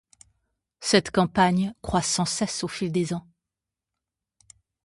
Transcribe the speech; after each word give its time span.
Cette 0.79 1.11
campagne 1.11 1.75
croît 1.83 2.01
sans 2.01 2.25
cesse 2.25 2.63
au 2.63 2.67
fil 2.67 2.91
des 2.91 3.13
ans. 3.13 3.27